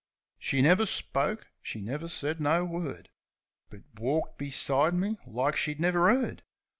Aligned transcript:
She 0.39 0.63
never 0.63 0.87
spoke; 0.87 1.51
she 1.61 1.79
never 1.79 2.07
said 2.07 2.41
no 2.41 2.65
word; 2.65 3.09
But 3.69 3.81
walked 3.99 4.39
beside 4.39 4.95
me 4.95 5.19
like 5.27 5.55
she 5.55 5.75
never 5.75 6.09
'eard. 6.09 6.41